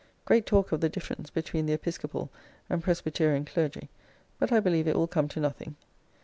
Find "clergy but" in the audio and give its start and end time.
3.45-4.51